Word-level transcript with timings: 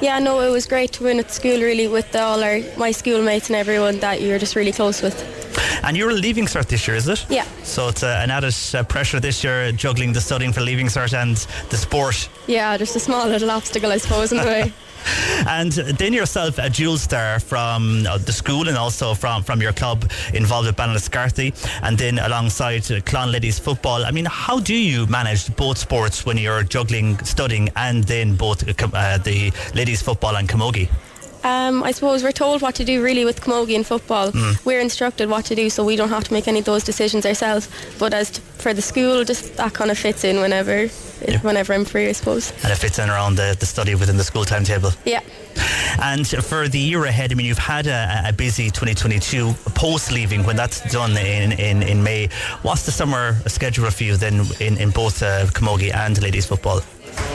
Yeah, 0.00 0.18
no, 0.18 0.40
it 0.40 0.50
was 0.50 0.66
great 0.66 0.92
to 0.92 1.04
win 1.04 1.18
at 1.18 1.30
school 1.30 1.60
really 1.60 1.86
with 1.86 2.16
all 2.16 2.42
our 2.42 2.60
my 2.76 2.90
schoolmates 2.90 3.48
and 3.48 3.56
everyone 3.56 3.98
that 4.00 4.22
you're 4.22 4.38
just 4.38 4.56
really 4.56 4.72
close 4.72 5.02
with. 5.02 5.14
And 5.82 5.96
you're 5.96 6.12
leaving 6.12 6.46
cert 6.46 6.66
this 6.66 6.86
year, 6.86 6.96
is 6.96 7.08
it? 7.08 7.26
Yeah. 7.28 7.44
So 7.64 7.88
it's 7.88 8.02
uh, 8.02 8.20
an 8.22 8.30
added 8.30 8.54
uh, 8.74 8.82
pressure 8.84 9.20
this 9.20 9.44
year, 9.44 9.72
juggling 9.72 10.12
the 10.12 10.20
studying 10.20 10.52
for 10.52 10.60
leaving 10.60 10.86
cert 10.86 11.12
and 11.12 11.36
the 11.70 11.76
sport. 11.76 12.28
Yeah, 12.46 12.76
just 12.76 12.96
a 12.96 13.00
small 13.00 13.26
little 13.26 13.50
obstacle, 13.50 13.92
I 13.92 13.98
suppose, 13.98 14.32
in 14.32 14.38
the 14.38 14.44
way. 14.44 14.72
And 15.46 15.72
then 15.72 16.12
yourself, 16.12 16.58
a 16.58 16.70
dual 16.70 16.98
star 16.98 17.40
from 17.40 18.06
uh, 18.06 18.18
the 18.18 18.32
school 18.32 18.68
and 18.68 18.76
also 18.76 19.14
from, 19.14 19.42
from 19.42 19.60
your 19.60 19.72
club 19.72 20.10
involved 20.34 20.66
with 20.66 20.76
Ballinascarthy, 20.76 21.54
and 21.82 21.96
then 21.96 22.18
alongside 22.18 22.90
uh, 22.90 23.00
Clon 23.00 23.32
Ladies 23.32 23.58
football. 23.58 24.04
I 24.04 24.10
mean, 24.10 24.26
how 24.26 24.60
do 24.60 24.74
you 24.74 25.06
manage 25.06 25.54
both 25.56 25.78
sports 25.78 26.26
when 26.26 26.38
you're 26.38 26.62
juggling 26.62 27.18
studying 27.24 27.70
and 27.76 28.04
then 28.04 28.34
both 28.34 28.66
uh, 28.68 28.88
uh, 28.92 29.18
the 29.18 29.52
ladies 29.74 30.02
football 30.02 30.36
and 30.36 30.48
camogie? 30.48 30.88
Um, 31.44 31.82
I 31.82 31.92
suppose 31.92 32.22
we're 32.22 32.32
told 32.32 32.62
what 32.62 32.74
to 32.76 32.84
do 32.84 33.02
really 33.02 33.24
with 33.24 33.40
camogie 33.40 33.74
and 33.76 33.86
football. 33.86 34.32
We're 34.64 34.80
instructed 34.80 35.28
what 35.28 35.44
to 35.46 35.54
do, 35.54 35.70
so 35.70 35.84
we 35.84 35.96
don't 35.96 36.10
have 36.10 36.24
to 36.24 36.32
make 36.32 36.48
any 36.48 36.58
of 36.60 36.64
those 36.64 36.84
decisions 36.84 37.24
ourselves. 37.24 37.68
But 37.98 38.14
as 38.14 38.30
to, 38.32 38.40
for 38.40 38.74
the 38.74 38.82
school, 38.82 39.24
just 39.24 39.56
that 39.56 39.72
kind 39.72 39.90
of 39.90 39.98
fits 39.98 40.24
in 40.24 40.40
whenever, 40.40 40.88
whenever 41.42 41.72
I'm 41.72 41.84
free, 41.84 42.08
I 42.08 42.12
suppose. 42.12 42.52
And 42.62 42.72
it 42.72 42.76
fits 42.76 42.98
in 42.98 43.08
around 43.08 43.36
the, 43.36 43.56
the 43.58 43.66
study 43.66 43.94
within 43.94 44.16
the 44.16 44.24
school 44.24 44.44
timetable. 44.44 44.90
Yeah. 45.04 45.20
And 46.02 46.26
for 46.26 46.68
the 46.68 46.78
year 46.78 47.04
ahead, 47.04 47.32
I 47.32 47.34
mean, 47.34 47.46
you've 47.46 47.58
had 47.58 47.86
a, 47.86 48.22
a 48.26 48.32
busy 48.32 48.66
2022 48.66 49.52
post 49.74 50.12
leaving 50.12 50.44
when 50.44 50.56
that's 50.56 50.80
done 50.92 51.16
in, 51.16 51.52
in, 51.52 51.82
in 51.82 52.02
May. 52.02 52.28
What's 52.62 52.86
the 52.86 52.92
summer 52.92 53.34
schedule 53.46 53.90
for 53.90 54.04
you 54.04 54.16
then 54.16 54.46
in, 54.60 54.78
in 54.78 54.90
both 54.90 55.22
uh, 55.22 55.46
camogie 55.46 55.94
and 55.94 56.20
ladies 56.22 56.46
football? 56.46 56.80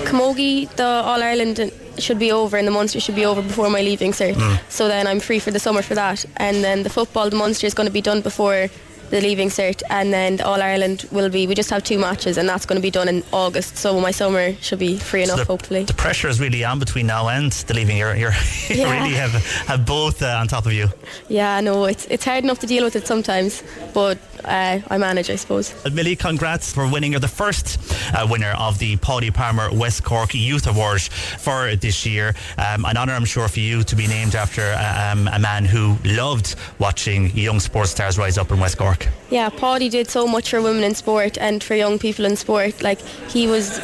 Camogie, 0.06 0.74
the 0.76 0.86
All 0.86 1.22
Ireland 1.22 1.72
should 2.02 2.20
be 2.20 2.32
over 2.32 2.58
and 2.58 2.68
the 2.68 2.72
Munster 2.72 3.00
should 3.00 3.16
be 3.16 3.26
over 3.26 3.42
before 3.42 3.70
my 3.70 3.82
leaving 3.82 4.12
cert. 4.12 4.34
Mm. 4.34 4.60
So 4.70 4.88
then 4.88 5.08
I'm 5.08 5.20
free 5.20 5.40
for 5.40 5.52
the 5.52 5.60
summer 5.60 5.82
for 5.82 5.96
that. 5.96 6.26
And 6.38 6.64
then 6.64 6.84
the 6.84 6.90
football, 6.90 7.30
the 7.30 7.36
Munster 7.36 7.68
is 7.68 7.74
going 7.74 7.88
to 7.88 7.94
be 7.94 8.02
done 8.02 8.22
before 8.22 8.70
the 9.10 9.22
leaving 9.22 9.50
cert. 9.50 9.82
And 9.90 10.12
then 10.14 10.38
the 10.38 10.46
All 10.46 10.62
Ireland 10.62 11.08
will 11.12 11.30
be, 11.30 11.48
we 11.48 11.56
just 11.56 11.70
have 11.70 11.84
two 11.84 11.98
matches 12.00 12.38
and 12.38 12.48
that's 12.50 12.66
going 12.66 12.78
to 12.78 12.82
be 12.82 12.92
done 12.92 13.08
in 13.08 13.24
August. 13.32 13.78
So 13.78 14.00
my 14.00 14.12
summer 14.12 14.54
should 14.62 14.80
be 14.80 14.98
free 14.98 15.24
enough, 15.24 15.40
the, 15.40 15.46
hopefully. 15.46 15.84
The 15.84 15.94
pressure 15.94 16.28
is 16.28 16.40
really 16.40 16.64
on 16.64 16.80
between 16.80 17.08
now 17.08 17.28
and 17.30 17.52
the 17.52 17.74
leaving. 17.74 17.98
You're, 17.98 18.16
you're, 18.16 18.32
you 18.70 18.76
Yeah. 18.78 18.92
really 19.02 19.16
have, 19.16 19.34
have 19.68 19.86
both 19.86 20.22
uh, 20.22 20.38
on 20.40 20.48
top 20.48 20.66
of 20.66 20.74
you. 20.74 20.88
Yeah, 21.30 21.60
no, 21.62 21.86
it's, 21.86 22.06
it's 22.06 22.26
hard 22.26 22.44
enough 22.44 22.60
to 22.60 22.68
deal 22.68 22.84
with 22.84 22.96
it 22.96 23.08
sometimes, 23.08 23.64
but 23.94 24.18
uh, 24.44 24.80
I 24.90 24.98
manage, 24.98 25.30
I 25.30 25.36
suppose. 25.38 25.74
Millie, 25.92 26.16
congrats 26.16 26.72
for 26.72 26.88
winning. 26.90 27.12
You're 27.12 27.20
the 27.20 27.28
first 27.28 27.80
uh, 28.14 28.28
winner 28.30 28.54
of 28.60 28.78
the 28.80 28.96
Paudie 28.98 29.32
Palmer 29.34 29.70
West 29.74 30.04
Cork 30.04 30.34
Youth 30.36 30.68
Award 30.68 31.02
for 31.02 31.76
this 31.76 32.06
year. 32.06 32.36
Um, 32.58 32.86
an 32.86 32.96
honour, 32.98 33.14
I'm 33.14 33.26
sure, 33.26 33.48
for 33.48 33.60
you 33.60 33.84
to 33.84 33.96
be 33.96 34.06
named 34.08 34.36
after 34.36 34.62
uh, 34.62 35.12
um, 35.14 35.28
a 35.30 35.40
man 35.40 35.66
who 35.66 35.98
loved 36.06 36.56
watching 36.80 37.36
young 37.36 37.60
sports 37.60 37.92
stars 37.92 38.18
rise 38.20 38.38
up 38.38 38.52
in 38.52 38.60
West 38.60 38.78
Cork. 38.78 38.95
Yeah, 39.30 39.50
Paudie 39.50 39.90
did 39.90 40.08
so 40.08 40.28
much 40.28 40.52
for 40.52 40.62
women 40.62 40.84
in 40.84 40.94
sport 40.94 41.38
and 41.40 41.64
for 41.64 41.76
young 41.76 41.98
people 41.98 42.26
in 42.26 42.36
sport. 42.36 42.82
Like 42.82 43.02
he 43.02 43.48
was, 43.48 43.80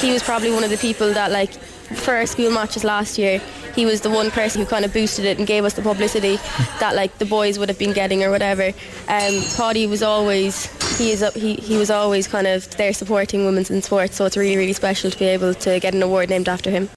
he 0.00 0.12
was 0.12 0.22
probably 0.22 0.50
one 0.50 0.64
of 0.64 0.70
the 0.70 0.78
people 0.78 1.12
that 1.12 1.30
like 1.30 1.52
for 1.52 2.14
our 2.14 2.26
school 2.26 2.50
matches 2.50 2.84
last 2.84 3.18
year. 3.18 3.40
He 3.74 3.84
was 3.84 4.00
the 4.00 4.08
one 4.08 4.30
person 4.30 4.62
who 4.62 4.66
kind 4.66 4.86
of 4.86 4.92
boosted 4.92 5.26
it 5.26 5.36
and 5.36 5.46
gave 5.46 5.64
us 5.64 5.74
the 5.74 5.82
publicity 5.82 6.36
that 6.80 6.94
like 6.94 7.18
the 7.18 7.26
boys 7.26 7.58
would 7.58 7.68
have 7.68 7.78
been 7.78 7.92
getting 7.92 8.24
or 8.24 8.30
whatever. 8.30 8.68
Um, 9.08 9.34
Paudie 9.56 9.86
was 9.86 10.02
always 10.02 10.66
he 10.98 11.10
is 11.10 11.24
he 11.34 11.54
he 11.56 11.76
was 11.76 11.90
always 11.90 12.26
kind 12.26 12.46
of 12.46 12.68
there 12.76 12.94
supporting 12.94 13.44
women 13.44 13.64
in 13.68 13.82
sport. 13.82 14.14
So 14.14 14.24
it's 14.24 14.36
really 14.36 14.56
really 14.56 14.72
special 14.72 15.10
to 15.10 15.18
be 15.18 15.26
able 15.26 15.52
to 15.54 15.78
get 15.78 15.94
an 15.94 16.02
award 16.02 16.30
named 16.30 16.48
after 16.48 16.70
him. 16.70 16.88